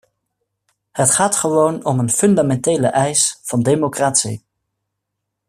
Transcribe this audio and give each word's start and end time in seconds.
Het 0.91 1.11
gaat 1.11 1.35
gewoon 1.35 1.85
om 1.85 1.99
een 1.99 2.09
fundamentele 2.09 2.87
eis 2.87 3.39
van 3.43 3.61
democratie. 3.63 4.43